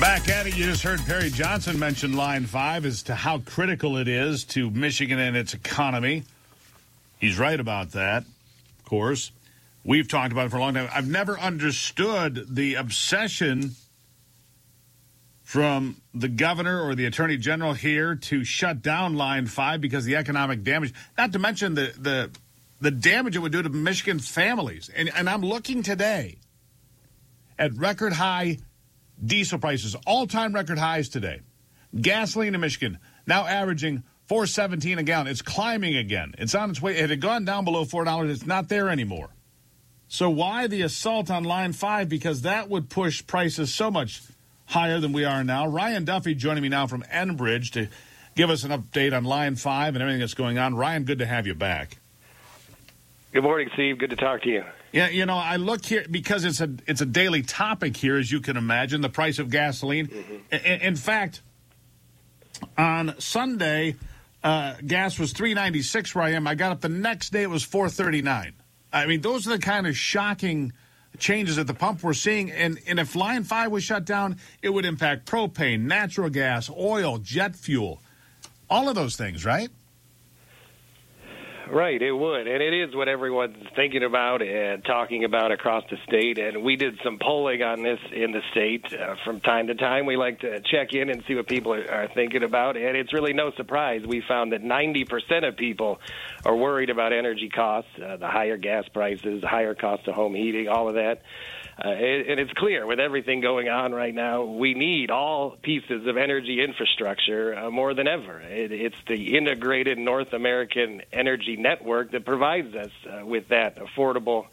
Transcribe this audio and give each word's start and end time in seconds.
Back 0.00 0.30
at 0.30 0.46
it, 0.46 0.56
you 0.56 0.64
just 0.64 0.82
heard 0.82 0.98
Perry 1.04 1.28
Johnson 1.28 1.78
mention 1.78 2.14
Line 2.14 2.46
5 2.46 2.86
as 2.86 3.02
to 3.02 3.14
how 3.14 3.40
critical 3.40 3.98
it 3.98 4.08
is 4.08 4.44
to 4.46 4.70
Michigan 4.70 5.18
and 5.18 5.36
its 5.36 5.52
economy. 5.52 6.24
He's 7.18 7.38
right 7.38 7.60
about 7.60 7.90
that, 7.90 8.24
of 8.78 8.84
course. 8.86 9.30
We've 9.84 10.08
talked 10.08 10.32
about 10.32 10.46
it 10.46 10.48
for 10.52 10.56
a 10.56 10.60
long 10.60 10.72
time. 10.72 10.88
I've 10.90 11.06
never 11.06 11.38
understood 11.38 12.46
the 12.48 12.76
obsession 12.76 13.72
from 15.42 16.00
the 16.14 16.28
governor 16.28 16.80
or 16.80 16.94
the 16.94 17.04
attorney 17.04 17.36
general 17.36 17.74
here 17.74 18.14
to 18.14 18.42
shut 18.42 18.80
down 18.80 19.16
Line 19.16 19.46
5 19.46 19.82
because 19.82 20.06
the 20.06 20.16
economic 20.16 20.62
damage, 20.62 20.94
not 21.18 21.32
to 21.32 21.38
mention 21.38 21.74
the, 21.74 21.92
the, 21.98 22.30
the 22.80 22.90
damage 22.90 23.36
it 23.36 23.40
would 23.40 23.52
do 23.52 23.62
to 23.62 23.68
Michigan 23.68 24.18
families. 24.18 24.88
And, 24.96 25.10
and 25.14 25.28
I'm 25.28 25.42
looking 25.42 25.82
today 25.82 26.38
at 27.58 27.74
record 27.74 28.14
high 28.14 28.60
diesel 29.24 29.58
prices, 29.58 29.96
all 30.06 30.26
time 30.26 30.54
record 30.54 30.78
highs 30.78 31.08
today. 31.08 31.40
Gasoline 31.98 32.54
in 32.54 32.60
Michigan 32.60 32.98
now 33.26 33.46
averaging 33.46 34.02
417 34.26 34.98
a 34.98 35.02
gallon. 35.02 35.26
It's 35.26 35.42
climbing 35.42 35.96
again. 35.96 36.34
It's 36.38 36.54
on 36.54 36.70
its 36.70 36.80
way. 36.80 36.96
It 36.96 37.10
had 37.10 37.20
gone 37.20 37.44
down 37.44 37.64
below 37.64 37.84
$4. 37.84 38.30
It's 38.30 38.46
not 38.46 38.68
there 38.68 38.88
anymore. 38.88 39.30
So 40.06 40.28
why 40.28 40.66
the 40.66 40.82
assault 40.82 41.30
on 41.30 41.44
line 41.44 41.72
five? 41.72 42.08
Because 42.08 42.42
that 42.42 42.68
would 42.68 42.90
push 42.90 43.24
prices 43.24 43.72
so 43.72 43.92
much 43.92 44.22
higher 44.66 44.98
than 44.98 45.12
we 45.12 45.24
are 45.24 45.44
now. 45.44 45.68
Ryan 45.68 46.04
Duffy 46.04 46.34
joining 46.34 46.64
me 46.64 46.68
now 46.68 46.88
from 46.88 47.02
Enbridge 47.04 47.70
to 47.72 47.88
give 48.34 48.50
us 48.50 48.64
an 48.64 48.72
update 48.72 49.16
on 49.16 49.22
line 49.22 49.54
five 49.54 49.94
and 49.94 50.02
everything 50.02 50.18
that's 50.18 50.34
going 50.34 50.58
on. 50.58 50.74
Ryan, 50.74 51.04
good 51.04 51.20
to 51.20 51.26
have 51.26 51.46
you 51.46 51.54
back. 51.54 51.99
Good 53.32 53.44
morning, 53.44 53.70
Steve. 53.74 53.98
Good 53.98 54.10
to 54.10 54.16
talk 54.16 54.42
to 54.42 54.48
you. 54.48 54.64
Yeah, 54.90 55.08
you 55.08 55.24
know, 55.24 55.36
I 55.36 55.54
look 55.54 55.84
here 55.84 56.04
because 56.10 56.44
it's 56.44 56.60
a 56.60 56.68
it's 56.88 57.00
a 57.00 57.06
daily 57.06 57.42
topic 57.42 57.96
here, 57.96 58.16
as 58.16 58.30
you 58.32 58.40
can 58.40 58.56
imagine. 58.56 59.02
The 59.02 59.08
price 59.08 59.38
of 59.38 59.50
gasoline. 59.50 60.08
Mm-hmm. 60.08 60.54
In, 60.54 60.80
in, 60.80 60.96
fact, 60.96 61.42
on 62.76 63.14
Sunday, 63.20 63.94
uh, 64.42 64.74
gas 64.84 65.16
was 65.16 65.32
three 65.32 65.54
ninety 65.54 65.82
six 65.82 66.12
where 66.12 66.24
I 66.24 66.30
am. 66.30 66.48
I 66.48 66.56
got 66.56 66.72
up 66.72 66.80
the 66.80 66.88
next 66.88 67.30
day; 67.30 67.44
it 67.44 67.50
was 67.50 67.62
four 67.62 67.88
thirty 67.88 68.20
nine. 68.20 68.54
I 68.92 69.06
mean, 69.06 69.20
those 69.20 69.46
are 69.46 69.50
the 69.50 69.60
kind 69.60 69.86
of 69.86 69.96
shocking 69.96 70.72
changes 71.18 71.58
at 71.58 71.68
the 71.68 71.74
pump 71.74 72.02
we're 72.02 72.12
seeing. 72.12 72.50
And, 72.50 72.80
and 72.88 72.98
if 72.98 73.14
Line 73.14 73.44
5 73.44 73.70
was 73.70 73.84
shut 73.84 74.04
down, 74.04 74.38
it 74.62 74.70
would 74.70 74.84
impact 74.84 75.26
propane, 75.26 75.82
natural 75.82 76.30
gas, 76.30 76.70
oil, 76.70 77.18
jet 77.18 77.54
fuel, 77.54 78.00
all 78.68 78.88
of 78.88 78.94
those 78.94 79.16
things, 79.16 79.44
right? 79.44 79.70
Right, 81.68 82.00
it 82.00 82.12
would, 82.12 82.46
and 82.46 82.62
it 82.62 82.74
is 82.74 82.94
what 82.94 83.08
everyone's 83.08 83.56
thinking 83.76 84.02
about 84.02 84.42
and 84.42 84.84
talking 84.84 85.24
about 85.24 85.52
across 85.52 85.84
the 85.90 85.96
state. 86.06 86.38
And 86.38 86.62
we 86.62 86.76
did 86.76 86.98
some 87.04 87.18
polling 87.18 87.62
on 87.62 87.82
this 87.82 87.98
in 88.12 88.32
the 88.32 88.40
state 88.50 88.92
uh, 88.92 89.16
from 89.24 89.40
time 89.40 89.66
to 89.68 89.74
time. 89.74 90.06
We 90.06 90.16
like 90.16 90.40
to 90.40 90.60
check 90.60 90.92
in 90.94 91.10
and 91.10 91.22
see 91.28 91.34
what 91.34 91.46
people 91.46 91.74
are, 91.74 91.90
are 91.90 92.08
thinking 92.08 92.42
about, 92.42 92.76
and 92.76 92.96
it's 92.96 93.12
really 93.12 93.32
no 93.32 93.52
surprise. 93.52 94.02
We 94.06 94.22
found 94.26 94.52
that 94.52 94.62
90% 94.62 95.46
of 95.46 95.56
people 95.56 96.00
are 96.44 96.56
worried 96.56 96.90
about 96.90 97.12
energy 97.12 97.48
costs, 97.48 97.90
uh, 97.96 98.16
the 98.16 98.28
higher 98.28 98.56
gas 98.56 98.84
prices, 98.92 99.44
higher 99.44 99.74
cost 99.74 100.08
of 100.08 100.14
home 100.14 100.34
heating, 100.34 100.68
all 100.68 100.88
of 100.88 100.94
that. 100.94 101.22
Uh, 101.82 101.88
and 101.88 102.38
it's 102.38 102.52
clear 102.52 102.84
with 102.86 103.00
everything 103.00 103.40
going 103.40 103.70
on 103.70 103.92
right 103.92 104.14
now, 104.14 104.44
we 104.44 104.74
need 104.74 105.10
all 105.10 105.56
pieces 105.62 106.06
of 106.06 106.18
energy 106.18 106.62
infrastructure 106.62 107.56
uh, 107.56 107.70
more 107.70 107.94
than 107.94 108.06
ever. 108.06 108.38
It, 108.40 108.70
it's 108.70 108.96
the 109.08 109.34
integrated 109.38 109.96
North 109.96 110.34
American 110.34 111.00
energy 111.10 111.49
network 111.56 112.12
that 112.12 112.24
provides 112.24 112.74
us 112.74 112.90
uh, 113.08 113.24
with 113.24 113.48
that 113.48 113.78
affordable, 113.78 114.46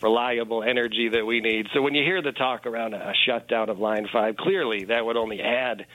reliable 0.00 0.62
energy 0.62 1.10
that 1.10 1.24
we 1.24 1.40
need. 1.40 1.68
So 1.74 1.82
when 1.82 1.94
you 1.94 2.02
hear 2.02 2.22
the 2.22 2.32
talk 2.32 2.66
around 2.66 2.94
a 2.94 3.12
shutdown 3.26 3.70
of 3.70 3.78
Line 3.78 4.08
5, 4.12 4.36
clearly 4.36 4.84
that 4.84 5.04
would 5.04 5.16
only 5.16 5.40
add 5.40 5.86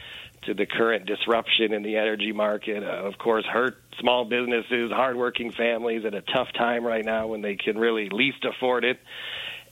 to 0.43 0.53
the 0.53 0.65
current 0.65 1.05
disruption 1.05 1.73
in 1.73 1.83
the 1.83 1.97
energy 1.97 2.31
market. 2.31 2.83
Uh, 2.83 3.07
of 3.07 3.17
course, 3.17 3.45
hurt 3.45 3.77
small 3.99 4.25
businesses, 4.25 4.91
hardworking 4.91 5.51
families 5.51 6.05
at 6.05 6.13
a 6.13 6.21
tough 6.21 6.47
time 6.57 6.85
right 6.85 7.03
now 7.03 7.27
when 7.27 7.41
they 7.41 7.55
can 7.55 7.77
really 7.77 8.09
least 8.09 8.45
afford 8.45 8.85
it. 8.85 8.99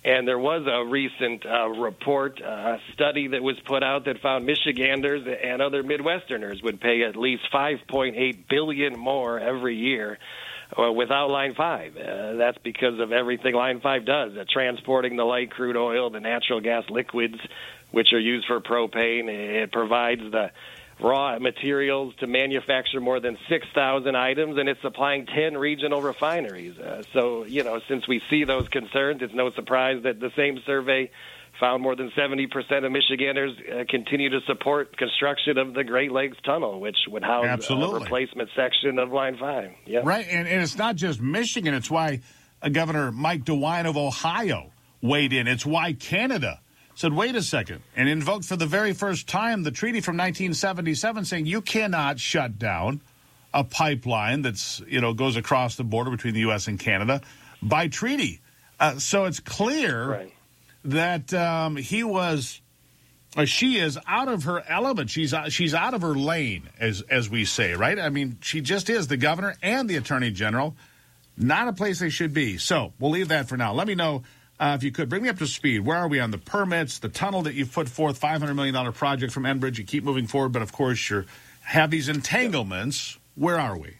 And 0.03 0.27
there 0.27 0.37
was 0.37 0.67
a 0.67 0.85
recent 0.87 1.45
uh, 1.47 1.67
report, 1.69 2.39
uh, 2.39 2.77
study 2.93 3.29
that 3.29 3.41
was 3.41 3.59
put 3.65 3.83
out 3.83 4.05
that 4.05 4.21
found 4.21 4.45
Michiganders 4.45 5.25
and 5.43 5.63
other 5.63 5.83
Midwesterners 5.83 6.61
would 6.61 6.79
pay 6.79 7.03
at 7.03 7.15
least 7.15 7.43
5.8 7.51 8.47
billion 8.47 8.99
more 8.99 9.39
every 9.39 9.75
year 9.75 10.19
without 10.95 11.29
Line 11.29 11.53
5. 11.55 11.97
Uh, 11.97 12.33
that's 12.33 12.57
because 12.59 12.99
of 12.99 13.11
everything 13.11 13.55
Line 13.55 13.81
5 13.81 14.05
does, 14.05 14.37
uh, 14.37 14.45
transporting 14.49 15.15
the 15.15 15.23
light 15.23 15.51
crude 15.51 15.77
oil, 15.77 16.09
the 16.09 16.19
natural 16.19 16.61
gas 16.61 16.83
liquids, 16.89 17.37
which 17.91 18.13
are 18.13 18.19
used 18.19 18.47
for 18.47 18.59
propane. 18.61 19.29
It 19.29 19.71
provides 19.71 20.21
the 20.31 20.51
raw 20.99 21.37
materials 21.39 22.13
to 22.19 22.27
manufacture 22.27 23.01
more 23.01 23.19
than 23.19 23.37
6,000 23.49 24.15
items, 24.15 24.57
and 24.57 24.69
it's 24.69 24.81
supplying 24.81 25.25
10 25.25 25.57
regional 25.57 26.01
refineries. 26.01 26.77
Uh, 26.77 27.03
so, 27.13 27.43
you 27.45 27.63
know, 27.63 27.81
since 27.87 28.07
we 28.07 28.21
see 28.29 28.43
those 28.45 28.67
concerns, 28.69 29.21
it's 29.21 29.33
no 29.33 29.51
surprise 29.51 30.03
that 30.03 30.19
the 30.19 30.31
same 30.35 30.59
survey 30.65 31.11
found 31.59 31.81
more 31.81 31.95
than 31.95 32.11
70% 32.17 32.85
of 32.85 32.91
Michiganders 32.91 33.51
uh, 33.71 33.83
continue 33.89 34.29
to 34.29 34.39
support 34.47 34.95
construction 34.97 35.57
of 35.57 35.73
the 35.73 35.83
Great 35.83 36.11
Lakes 36.11 36.37
Tunnel, 36.45 36.79
which 36.79 36.97
would 37.09 37.23
house 37.23 37.45
Absolutely. 37.45 37.97
a 37.97 37.99
replacement 38.01 38.49
section 38.55 38.99
of 38.99 39.11
Line 39.11 39.37
5. 39.37 39.71
Yeah. 39.85 39.99
Right, 40.03 40.25
and, 40.29 40.47
and 40.47 40.61
it's 40.61 40.77
not 40.77 40.95
just 40.95 41.21
Michigan. 41.21 41.73
It's 41.73 41.89
why 41.89 42.21
uh, 42.61 42.69
Governor 42.69 43.11
Mike 43.11 43.43
DeWine 43.43 43.85
of 43.85 43.97
Ohio 43.97 44.71
weighed 45.01 45.33
in. 45.33 45.47
It's 45.47 45.65
why 45.65 45.93
Canada 45.93 46.59
said, 46.95 47.13
wait 47.13 47.35
a 47.35 47.41
second, 47.41 47.81
and 47.95 48.07
invoked 48.07 48.45
for 48.45 48.55
the 48.55 48.65
very 48.65 48.93
first 48.93 49.27
time 49.27 49.63
the 49.63 49.71
treaty 49.71 50.01
from 50.01 50.15
1977 50.15 51.25
saying 51.25 51.45
you 51.45 51.61
cannot 51.61 52.19
shut 52.19 52.57
down 52.57 53.01
a 53.53 53.63
pipeline 53.63 54.41
that's, 54.41 54.81
you 54.87 55.01
know, 55.01 55.13
goes 55.13 55.35
across 55.35 55.75
the 55.75 55.83
border 55.83 56.11
between 56.11 56.33
the 56.33 56.41
U.S. 56.41 56.67
and 56.67 56.79
Canada 56.79 57.21
by 57.61 57.87
treaty. 57.87 58.41
Uh, 58.79 58.97
so 58.97 59.25
it's 59.25 59.39
clear 59.39 60.09
right. 60.09 60.33
That 60.85 61.33
um, 61.33 61.75
he 61.75 62.03
was, 62.03 62.61
uh, 63.35 63.45
she 63.45 63.77
is 63.77 63.97
out 64.07 64.27
of 64.27 64.43
her 64.43 64.63
element. 64.67 65.09
She's 65.09 65.33
uh, 65.33 65.49
she's 65.49 65.73
out 65.73 65.93
of 65.93 66.01
her 66.01 66.15
lane, 66.15 66.69
as 66.79 67.01
as 67.01 67.29
we 67.29 67.45
say, 67.45 67.73
right? 67.73 67.99
I 67.99 68.09
mean, 68.09 68.37
she 68.41 68.61
just 68.61 68.89
is 68.89 69.07
the 69.07 69.17
governor 69.17 69.55
and 69.61 69.89
the 69.89 69.97
attorney 69.97 70.31
general. 70.31 70.75
Not 71.37 71.67
a 71.67 71.73
place 71.73 71.99
they 71.99 72.09
should 72.09 72.33
be. 72.33 72.57
So 72.57 72.93
we'll 72.99 73.11
leave 73.11 73.27
that 73.27 73.49
for 73.49 73.57
now. 73.57 73.73
Let 73.73 73.87
me 73.87 73.95
know 73.95 74.23
uh, 74.59 74.75
if 74.77 74.83
you 74.83 74.91
could 74.91 75.09
bring 75.09 75.23
me 75.23 75.29
up 75.29 75.37
to 75.39 75.47
speed, 75.47 75.81
where 75.81 75.97
are 75.97 76.07
we 76.07 76.19
on 76.19 76.31
the 76.31 76.37
permits, 76.37 76.99
the 76.99 77.09
tunnel 77.09 77.41
that 77.43 77.55
you've 77.55 77.73
put 77.73 77.89
forth, 77.89 78.19
$500 78.21 78.55
million 78.55 78.93
project 78.93 79.33
from 79.33 79.43
Enbridge? 79.43 79.77
You 79.77 79.83
keep 79.83 80.03
moving 80.03 80.27
forward, 80.27 80.53
but 80.53 80.61
of 80.61 80.71
course, 80.71 81.09
you 81.09 81.25
have 81.61 81.91
these 81.91 82.07
entanglements. 82.07 83.17
Where 83.35 83.59
are 83.59 83.77
we? 83.77 83.95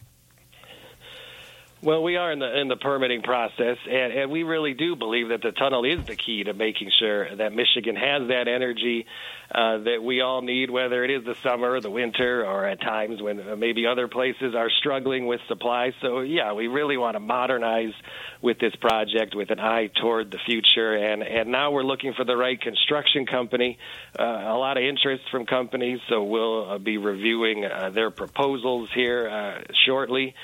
Well, 1.86 2.02
we 2.02 2.16
are 2.16 2.32
in 2.32 2.40
the 2.40 2.60
in 2.60 2.66
the 2.66 2.74
permitting 2.74 3.22
process, 3.22 3.78
and, 3.88 4.12
and 4.12 4.28
we 4.32 4.42
really 4.42 4.74
do 4.74 4.96
believe 4.96 5.28
that 5.28 5.40
the 5.40 5.52
tunnel 5.52 5.84
is 5.84 6.04
the 6.04 6.16
key 6.16 6.42
to 6.42 6.52
making 6.52 6.90
sure 6.98 7.32
that 7.36 7.52
Michigan 7.52 7.94
has 7.94 8.26
that 8.26 8.48
energy 8.48 9.06
uh, 9.54 9.78
that 9.78 10.02
we 10.02 10.20
all 10.20 10.42
need, 10.42 10.68
whether 10.68 11.04
it 11.04 11.12
is 11.12 11.24
the 11.24 11.36
summer, 11.44 11.80
the 11.80 11.88
winter, 11.88 12.44
or 12.44 12.66
at 12.66 12.80
times 12.80 13.22
when 13.22 13.38
uh, 13.38 13.54
maybe 13.54 13.86
other 13.86 14.08
places 14.08 14.56
are 14.56 14.68
struggling 14.68 15.28
with 15.28 15.40
supply. 15.46 15.92
So, 16.02 16.22
yeah, 16.22 16.54
we 16.54 16.66
really 16.66 16.96
want 16.96 17.14
to 17.14 17.20
modernize 17.20 17.94
with 18.42 18.58
this 18.58 18.74
project 18.74 19.36
with 19.36 19.50
an 19.50 19.60
eye 19.60 19.88
toward 20.00 20.32
the 20.32 20.38
future, 20.44 20.92
and 20.96 21.22
and 21.22 21.52
now 21.52 21.70
we're 21.70 21.84
looking 21.84 22.14
for 22.14 22.24
the 22.24 22.36
right 22.36 22.60
construction 22.60 23.26
company. 23.26 23.78
Uh, 24.18 24.24
a 24.24 24.58
lot 24.58 24.76
of 24.76 24.82
interest 24.82 25.22
from 25.30 25.46
companies, 25.46 26.00
so 26.08 26.24
we'll 26.24 26.68
uh, 26.68 26.78
be 26.78 26.98
reviewing 26.98 27.64
uh, 27.64 27.90
their 27.90 28.10
proposals 28.10 28.88
here 28.92 29.28
uh, 29.28 29.72
shortly. 29.86 30.34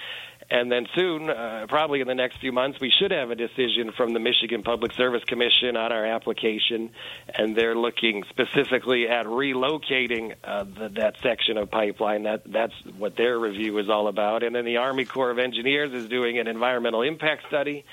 And 0.53 0.71
then 0.71 0.87
soon, 0.95 1.31
uh, 1.31 1.65
probably 1.67 2.03
in 2.03 2.07
the 2.07 2.15
next 2.15 2.37
few 2.37 2.53
months, 2.53 2.79
we 2.79 2.91
should 2.91 3.11
have 3.11 3.31
a 3.31 3.35
decision 3.35 3.91
from 3.97 4.13
the 4.13 4.21
Michigan 4.21 4.63
Public 4.63 4.93
Service 4.93 5.25
Commission 5.25 5.79
on 5.79 5.93
our 5.93 6.05
application, 6.05 6.91
and 7.35 7.57
they're 7.57 7.75
looking 7.75 8.23
specifically 8.29 9.09
at 9.09 9.25
relocating 9.25 10.35
uh, 10.45 10.65
the, 10.65 10.91
that 10.91 11.15
section 11.23 11.57
of 11.57 11.71
pipeline. 11.71 12.25
That 12.25 12.43
that's 12.45 12.75
what 12.99 13.17
their 13.17 13.39
review 13.39 13.79
is 13.79 13.89
all 13.89 14.09
about. 14.09 14.43
And 14.43 14.55
then 14.55 14.67
the 14.67 14.77
Army 14.77 15.07
Corps 15.07 15.31
of 15.31 15.39
Engineers 15.39 15.95
is 15.95 16.07
doing 16.11 16.39
an 16.39 16.47
environmental 16.47 17.01
impact 17.01 17.45
study, 17.49 17.87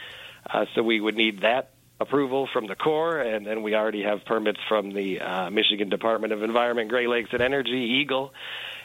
uh, 0.53 0.65
so 0.75 0.83
we 0.83 0.99
would 0.99 1.15
need 1.15 1.43
that 1.43 1.71
approval 2.01 2.49
from 2.51 2.67
the 2.67 2.75
Corps, 2.75 3.21
and 3.21 3.47
then 3.47 3.63
we 3.63 3.73
already 3.73 4.03
have 4.03 4.25
permits 4.25 4.59
from 4.67 4.91
the 4.91 5.21
uh, 5.21 5.49
Michigan 5.49 5.87
Department 5.87 6.33
of 6.33 6.43
Environment, 6.43 6.89
Great 6.89 7.07
Lakes 7.07 7.29
and 7.31 7.41
Energy, 7.41 8.01
EGLE 8.01 8.33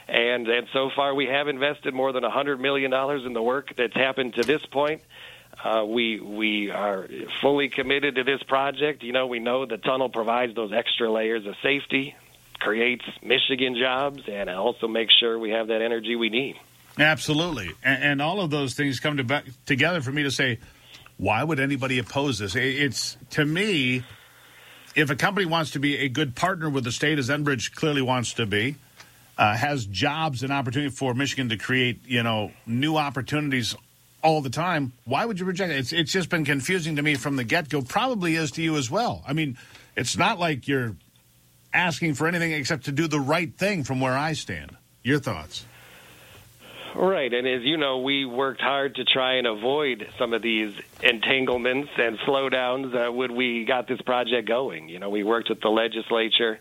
and 0.09 0.49
and 0.49 0.67
so 0.73 0.91
far 0.95 1.15
we 1.15 1.27
have 1.27 1.49
invested 1.49 1.95
more 1.95 2.13
than 2.13 2.23
hundred 2.23 2.61
million 2.61 2.91
dollars 2.91 3.25
in 3.25 3.33
the 3.33 3.43
work 3.43 3.75
that's 3.77 3.95
happened 3.95 4.35
to 4.35 4.43
this 4.43 4.65
point. 4.67 5.03
Uh, 5.63 5.85
we 5.85 6.21
we 6.21 6.71
are 6.71 7.09
fully 7.41 7.69
committed 7.69 8.17
to 8.17 8.25
this 8.25 8.43
project. 8.43 9.03
You 9.03 9.13
know, 9.13 9.27
we 9.27 9.39
know 9.39 9.67
the 9.67 9.77
tunnel 9.79 10.09
provides 10.09 10.55
those 10.55 10.73
extra 10.73 11.11
layers 11.11 11.47
of 11.47 11.55
safety, 11.63 12.15
creates 12.59 13.05
Michigan 13.23 13.77
jobs, 13.79 14.23
and 14.29 14.51
also 14.51 14.89
makes 14.89 15.15
sure 15.15 15.39
we 15.39 15.51
have 15.51 15.69
that 15.69 15.81
energy 15.81 16.17
we 16.17 16.29
need. 16.29 16.57
Absolutely, 16.99 17.71
and, 17.83 18.03
and 18.03 18.23
all 18.23 18.41
of 18.41 18.51
those 18.51 18.75
things 18.75 19.01
come 19.01 19.17
to 19.17 19.25
back, 19.25 19.45
together 19.67 20.01
for 20.01 20.13
me 20.13 20.25
to 20.25 20.31
say, 20.31 20.59
why 21.17 21.43
would 21.43 21.61
anybody 21.61 21.99
oppose 21.99 22.39
this? 22.39 22.55
It's 22.57 23.17
to 23.31 23.45
me 23.45 24.03
if 24.95 25.11
a 25.11 25.17
company 25.17 25.47
wants 25.47 25.73
to 25.73 25.79
be 25.79 25.99
a 25.99 26.09
good 26.09 26.35
partner 26.35 26.69
with 26.69 26.85
the 26.85 26.93
state, 26.93 27.19
as 27.19 27.29
Enbridge 27.29 27.75
clearly 27.75 28.03
wants 28.03 28.35
to 28.35 28.47
be, 28.47 28.77
uh, 29.37 29.57
has 29.57 29.87
jobs 29.87 30.43
and 30.43 30.53
opportunity 30.53 30.91
for 30.91 31.15
Michigan 31.15 31.49
to 31.49 31.57
create, 31.57 32.01
you 32.07 32.23
know, 32.23 32.53
new 32.67 32.97
opportunities 32.97 33.75
all 34.23 34.41
the 34.41 34.51
time, 34.51 34.93
why 35.05 35.25
would 35.25 35.39
you 35.39 35.45
reject 35.45 35.71
it? 35.71 35.77
It's, 35.77 35.93
it's 35.93 36.11
just 36.11 36.31
been 36.31 36.45
confusing 36.45 36.97
to 36.97 37.03
me 37.03 37.15
from 37.15 37.37
the 37.37 37.45
get 37.45 37.69
go. 37.69 37.83
Probably 37.83 38.37
is 38.37 38.51
to 38.53 38.63
you 38.63 38.77
as 38.77 38.91
well. 38.91 39.23
I 39.27 39.35
mean, 39.35 39.59
it's 39.97 40.17
not 40.17 40.39
like 40.39 40.67
you're 40.67 40.97
asking 41.75 42.15
for 42.15 42.27
anything 42.27 42.53
except 42.53 42.87
to 42.87 42.93
do 42.93 43.07
the 43.07 43.21
right 43.21 43.53
thing 43.55 43.85
from 43.85 44.01
where 44.01 44.17
I 44.17 44.33
stand. 44.33 44.77
Your 45.03 45.19
thoughts? 45.19 45.67
Right, 46.95 47.33
and 47.33 47.47
as 47.47 47.63
you 47.63 47.77
know, 47.77 47.99
we 47.99 48.25
worked 48.25 48.61
hard 48.61 48.95
to 48.97 49.05
try 49.05 49.35
and 49.35 49.49
avoid 49.49 50.09
some 50.17 50.33
of 50.33 50.43
these 50.43 50.73
entanglements 51.03 51.91
and 51.99 52.19
slowdowns 52.21 52.95
uh, 52.95 53.11
when 53.11 53.35
we 53.35 53.65
got 53.65 53.89
this 53.89 54.01
project 54.01 54.47
going. 54.47 54.89
You 54.89 55.01
know, 55.01 55.11
we 55.11 55.25
worked 55.25 55.49
with 55.49 55.61
the 55.61 55.71
legislature, 55.71 56.61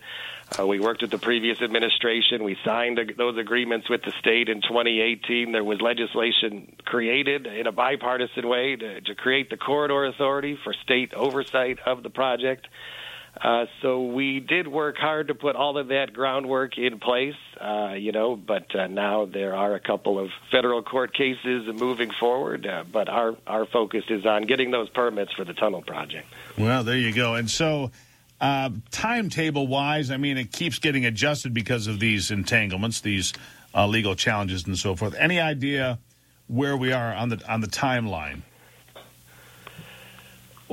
uh, 0.57 0.65
we 0.65 0.80
worked 0.80 1.01
with 1.03 1.12
the 1.12 1.19
previous 1.19 1.62
administration, 1.62 2.44
we 2.44 2.57
signed 2.65 3.00
those 3.15 3.38
agreements 3.38 3.88
with 3.89 4.01
the 4.01 4.12
state 4.19 4.50
in 4.50 4.62
2018. 4.62 5.51
There 5.51 5.63
was 5.63 5.81
legislation 5.81 6.75
created 6.83 7.45
in 7.45 7.68
a 7.68 7.71
bipartisan 7.71 8.47
way 8.47 8.75
to, 8.75 9.01
to 9.01 9.13
create 9.13 9.51
the 9.51 9.57
corridor 9.57 10.06
authority 10.06 10.57
for 10.63 10.74
state 10.74 11.13
oversight 11.13 11.77
of 11.86 12.01
the 12.01 12.09
project. 12.09 12.68
Uh, 13.39 13.65
so 13.81 14.03
we 14.03 14.39
did 14.39 14.68
work 14.68 14.95
hard 14.97 15.27
to 15.27 15.35
put 15.35 15.56
all 15.56 15.77
of 15.77 15.88
that 15.88 16.13
groundwork 16.13 16.77
in 16.77 17.00
place, 17.00 17.35
uh, 17.59 17.94
you 17.94 18.12
know, 18.12 18.35
but 18.35 18.74
uh, 18.75 18.88
now 18.88 19.25
there 19.25 19.56
are 19.56 19.74
a 19.74 19.80
couple 19.80 20.19
of 20.19 20.30
federal 20.51 20.83
court 20.83 21.13
cases 21.13 21.68
moving 21.74 22.12
forward, 22.12 22.68
uh, 22.68 22.83
but 22.91 23.09
our, 23.09 23.35
our 23.47 23.65
focus 23.65 24.03
is 24.09 24.25
on 24.25 24.44
getting 24.44 24.69
those 24.69 24.88
permits 24.89 25.33
for 25.33 25.44
the 25.44 25.53
tunnel 25.53 25.81
project. 25.81 26.27
Well, 26.57 26.83
there 26.83 26.97
you 26.97 27.12
go. 27.12 27.33
And 27.33 27.50
so, 27.50 27.91
uh, 28.39 28.69
timetable 28.91 29.65
wise, 29.65 30.12
I 30.12 30.18
mean, 30.18 30.38
it 30.38 30.51
keeps 30.51 30.77
getting 30.77 31.06
adjusted 31.06 31.53
because 31.53 31.88
of 31.88 32.00
these 32.00 32.29
entanglements, 32.29 33.01
these 33.01 33.33
legal 33.75 34.15
challenges, 34.15 34.68
and 34.68 34.77
so 34.77 34.95
forth. 34.95 35.15
Any 35.15 35.39
idea 35.39 35.97
where 36.47 36.77
we 36.77 36.91
are 36.91 37.13
on 37.13 37.29
the 37.29 37.41
on 37.51 37.62
the 37.62 37.68
timeline? 37.68 38.41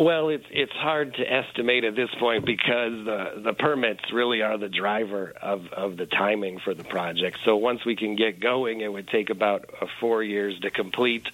Well, 0.00 0.31
it's 0.31 0.47
it's 0.50 0.73
hard 0.73 1.17
to 1.17 1.31
estimate 1.31 1.85
at 1.85 1.94
this 1.94 2.08
point 2.19 2.47
because 2.47 3.05
the 3.05 3.43
the 3.44 3.52
permits 3.52 4.11
really 4.11 4.41
are 4.41 4.56
the 4.56 4.70
driver 4.70 5.31
of 5.43 5.70
of 5.75 5.99
the 5.99 6.06
timing 6.06 6.58
for 6.58 6.73
the 6.73 6.85
project. 6.85 7.41
So 7.44 7.56
once 7.56 7.85
we 7.85 7.97
can 7.97 8.17
get 8.17 8.41
going, 8.41 8.81
it 8.81 8.91
would 8.91 9.08
take 9.08 9.29
about 9.29 9.69
uh, 9.79 9.85
four 10.00 10.23
years 10.23 10.58
to 10.61 10.70
complete. 10.70 11.29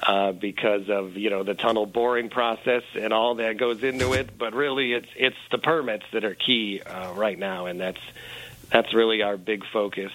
Uh, 0.00 0.30
because 0.30 0.88
of 0.88 1.16
you 1.16 1.28
know 1.28 1.42
the 1.42 1.54
tunnel 1.54 1.84
boring 1.84 2.28
process 2.30 2.84
and 2.94 3.12
all 3.12 3.34
that 3.34 3.56
goes 3.56 3.82
into 3.82 4.12
it, 4.12 4.38
but 4.38 4.54
really 4.54 4.92
it's 4.92 5.08
it's 5.16 5.36
the 5.50 5.58
permits 5.58 6.04
that 6.12 6.24
are 6.24 6.36
key 6.36 6.80
uh, 6.80 7.12
right 7.14 7.36
now, 7.36 7.66
and 7.66 7.80
that's 7.80 8.00
that's 8.70 8.94
really 8.94 9.22
our 9.22 9.36
big 9.36 9.64
focus. 9.72 10.12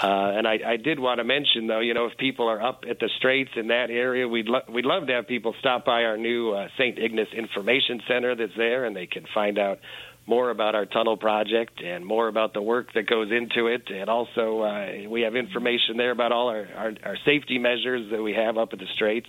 Uh, 0.00 0.32
and 0.36 0.46
I, 0.46 0.58
I 0.64 0.76
did 0.76 1.00
want 1.00 1.18
to 1.18 1.24
mention, 1.24 1.66
though, 1.66 1.80
you 1.80 1.94
know, 1.94 2.06
if 2.06 2.16
people 2.18 2.48
are 2.48 2.62
up 2.62 2.84
at 2.88 3.00
the 3.00 3.08
Straits 3.16 3.50
in 3.56 3.68
that 3.68 3.90
area, 3.90 4.28
we'd 4.28 4.46
lo- 4.46 4.62
we'd 4.68 4.84
love 4.84 5.06
to 5.08 5.12
have 5.14 5.26
people 5.26 5.54
stop 5.58 5.84
by 5.84 6.04
our 6.04 6.16
new 6.16 6.52
uh, 6.52 6.68
St. 6.76 6.98
Ignace 6.98 7.32
Information 7.36 8.00
Center 8.06 8.36
that's 8.36 8.56
there, 8.56 8.84
and 8.84 8.94
they 8.94 9.06
can 9.06 9.24
find 9.34 9.58
out 9.58 9.78
more 10.26 10.50
about 10.50 10.74
our 10.74 10.84
tunnel 10.84 11.16
project 11.16 11.82
and 11.82 12.04
more 12.04 12.28
about 12.28 12.52
the 12.52 12.60
work 12.60 12.92
that 12.92 13.06
goes 13.08 13.32
into 13.32 13.66
it. 13.66 13.90
And 13.90 14.10
also, 14.10 14.60
uh, 14.60 15.08
we 15.08 15.22
have 15.22 15.34
information 15.34 15.96
there 15.96 16.10
about 16.10 16.32
all 16.32 16.48
our, 16.48 16.68
our, 16.76 16.92
our 17.02 17.16
safety 17.24 17.58
measures 17.58 18.10
that 18.10 18.22
we 18.22 18.34
have 18.34 18.58
up 18.58 18.72
at 18.74 18.78
the 18.78 18.86
Straits. 18.94 19.28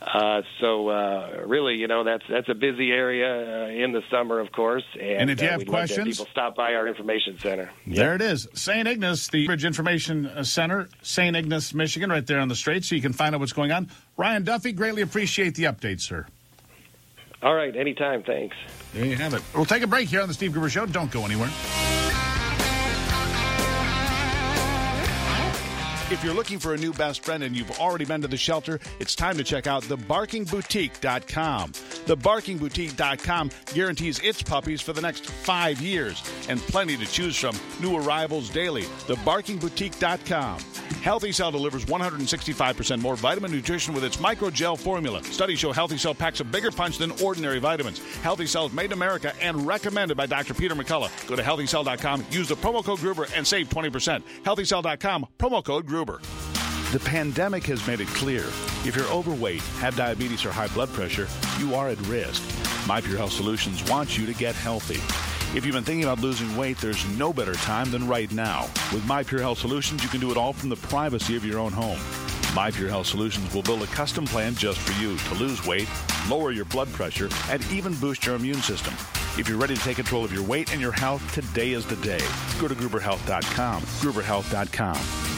Uh, 0.00 0.40
so 0.60 0.88
uh, 0.88 1.42
really, 1.46 1.74
you 1.74 1.86
know, 1.86 2.04
that's 2.04 2.24
that's 2.28 2.48
a 2.48 2.54
busy 2.54 2.90
area 2.90 3.66
uh, 3.66 3.68
in 3.68 3.92
the 3.92 4.00
summer, 4.10 4.40
of 4.40 4.50
course. 4.50 4.84
And, 4.94 5.02
and 5.02 5.30
if 5.30 5.42
you 5.42 5.48
uh, 5.48 5.52
have 5.52 5.66
questions, 5.66 6.18
people 6.18 6.30
stop 6.32 6.56
by 6.56 6.72
our 6.74 6.88
information 6.88 7.38
center. 7.38 7.70
There 7.86 8.14
it 8.14 8.22
is, 8.22 8.48
St. 8.54 8.88
Ignace, 8.88 9.28
the 9.28 9.46
Bridge 9.46 9.64
Information 9.64 10.44
Center, 10.44 10.88
St. 11.02 11.36
Ignace, 11.36 11.74
Michigan, 11.74 12.08
right 12.08 12.26
there 12.26 12.40
on 12.40 12.48
the 12.48 12.56
Strait, 12.56 12.84
so 12.84 12.94
you 12.94 13.02
can 13.02 13.12
find 13.12 13.34
out 13.34 13.40
what's 13.40 13.52
going 13.52 13.72
on. 13.72 13.90
Ryan 14.16 14.42
Duffy, 14.42 14.72
greatly 14.72 15.02
appreciate 15.02 15.54
the 15.54 15.64
update, 15.64 16.00
sir. 16.00 16.26
All 17.42 17.54
right, 17.54 17.74
anytime. 17.76 18.22
Thanks. 18.22 18.56
There 18.94 19.04
you 19.04 19.16
have 19.16 19.34
it. 19.34 19.42
We'll 19.54 19.64
take 19.64 19.82
a 19.82 19.86
break 19.86 20.08
here 20.08 20.22
on 20.22 20.28
the 20.28 20.34
Steve 20.34 20.52
Gruber 20.52 20.70
Show. 20.70 20.86
Don't 20.86 21.10
go 21.10 21.24
anywhere. 21.24 21.50
If 26.10 26.24
you're 26.24 26.34
looking 26.34 26.58
for 26.58 26.74
a 26.74 26.76
new 26.76 26.92
best 26.92 27.24
friend 27.24 27.44
and 27.44 27.54
you've 27.54 27.70
already 27.78 28.04
been 28.04 28.20
to 28.22 28.28
the 28.28 28.36
shelter, 28.36 28.80
it's 28.98 29.14
time 29.14 29.36
to 29.36 29.44
check 29.44 29.68
out 29.68 29.84
thebarkingboutique.com. 29.84 31.72
Thebarkingboutique.com 31.72 33.50
guarantees 33.72 34.18
its 34.18 34.42
puppies 34.42 34.80
for 34.80 34.92
the 34.92 35.00
next 35.00 35.24
five 35.26 35.80
years 35.80 36.20
and 36.48 36.58
plenty 36.58 36.96
to 36.96 37.06
choose 37.06 37.36
from. 37.36 37.56
New 37.80 37.96
arrivals 37.96 38.50
daily. 38.50 38.82
Thebarkingboutique.com. 38.82 40.58
Healthy 41.02 41.32
Cell 41.32 41.50
delivers 41.50 41.86
165% 41.86 43.00
more 43.00 43.16
vitamin 43.16 43.50
nutrition 43.50 43.94
with 43.94 44.04
its 44.04 44.18
microgel 44.18 44.78
formula. 44.78 45.22
Studies 45.24 45.58
show 45.58 45.72
Healthy 45.72 45.96
Cell 45.96 46.14
packs 46.14 46.40
a 46.40 46.44
bigger 46.44 46.70
punch 46.70 46.98
than 46.98 47.10
ordinary 47.22 47.58
vitamins. 47.58 48.00
Healthy 48.16 48.46
Cell 48.46 48.66
is 48.66 48.72
made 48.72 48.86
in 48.86 48.92
America 48.92 49.32
and 49.40 49.66
recommended 49.66 50.16
by 50.16 50.26
Dr. 50.26 50.52
Peter 50.52 50.74
McCullough. 50.74 51.10
Go 51.26 51.36
to 51.36 51.42
healthycell.com, 51.42 52.26
use 52.30 52.48
the 52.48 52.54
promo 52.54 52.84
code 52.84 52.98
Gruber, 52.98 53.26
and 53.34 53.46
save 53.46 53.70
20%. 53.70 54.22
Healthycell.com, 54.44 55.26
promo 55.38 55.64
code 55.64 55.86
Gruber. 55.86 56.20
The 56.92 57.00
pandemic 57.00 57.64
has 57.64 57.86
made 57.86 58.00
it 58.00 58.08
clear 58.08 58.44
if 58.84 58.94
you're 58.96 59.06
overweight, 59.06 59.62
have 59.78 59.96
diabetes, 59.96 60.44
or 60.44 60.50
high 60.50 60.68
blood 60.68 60.88
pressure, 60.90 61.28
you 61.58 61.74
are 61.74 61.88
at 61.88 62.00
risk. 62.08 62.42
My 62.86 63.00
Pure 63.00 63.18
Health 63.18 63.32
Solutions 63.32 63.82
wants 63.90 64.18
you 64.18 64.26
to 64.26 64.34
get 64.34 64.54
healthy. 64.54 65.00
If 65.52 65.66
you've 65.66 65.74
been 65.74 65.82
thinking 65.82 66.04
about 66.04 66.20
losing 66.20 66.56
weight, 66.56 66.78
there's 66.78 67.04
no 67.18 67.32
better 67.32 67.54
time 67.54 67.90
than 67.90 68.06
right 68.06 68.30
now. 68.30 68.68
With 68.92 69.04
My 69.06 69.24
Pure 69.24 69.40
Health 69.40 69.58
Solutions, 69.58 70.00
you 70.00 70.08
can 70.08 70.20
do 70.20 70.30
it 70.30 70.36
all 70.36 70.52
from 70.52 70.68
the 70.68 70.76
privacy 70.76 71.34
of 71.34 71.44
your 71.44 71.58
own 71.58 71.72
home. 71.72 71.98
My 72.54 72.70
Pure 72.70 72.88
Health 72.88 73.08
Solutions 73.08 73.52
will 73.52 73.62
build 73.62 73.82
a 73.82 73.86
custom 73.88 74.24
plan 74.24 74.54
just 74.54 74.78
for 74.78 74.92
you 75.02 75.16
to 75.16 75.34
lose 75.34 75.66
weight, 75.66 75.88
lower 76.28 76.52
your 76.52 76.66
blood 76.66 76.88
pressure, 76.92 77.28
and 77.48 77.64
even 77.72 77.94
boost 77.96 78.24
your 78.26 78.36
immune 78.36 78.62
system. 78.62 78.94
If 79.38 79.48
you're 79.48 79.58
ready 79.58 79.74
to 79.74 79.80
take 79.82 79.96
control 79.96 80.24
of 80.24 80.32
your 80.32 80.44
weight 80.44 80.70
and 80.70 80.80
your 80.80 80.92
health, 80.92 81.34
today 81.34 81.72
is 81.72 81.84
the 81.84 81.96
day. 81.96 82.20
Go 82.60 82.68
to 82.68 82.74
GruberHealth.com. 82.76 83.82
GruberHealth.com. 83.82 85.29